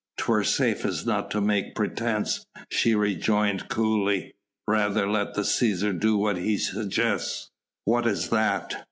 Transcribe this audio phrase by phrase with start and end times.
[0.17, 4.33] "'Twere safest not to make pretence," she rejoined coolly;
[4.67, 7.51] "rather let the Cæsar do what he suggests."
[7.85, 8.73] "What is that?"